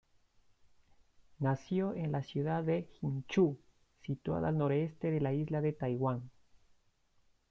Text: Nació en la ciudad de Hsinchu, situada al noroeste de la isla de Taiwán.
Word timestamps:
Nació 1.37 1.93
en 1.93 2.11
la 2.11 2.23
ciudad 2.23 2.63
de 2.63 2.79
Hsinchu, 2.91 3.59
situada 4.03 4.47
al 4.47 4.57
noroeste 4.57 5.11
de 5.11 5.21
la 5.21 5.31
isla 5.31 5.61
de 5.61 5.73
Taiwán. 5.73 6.31